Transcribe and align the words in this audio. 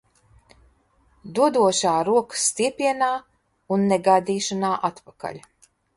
Dodošā 1.39 1.91
rokas 2.09 2.45
stiepienā 2.53 3.11
un 3.77 3.87
negaidīšanā 3.93 4.73
atpakaļ. 4.91 5.43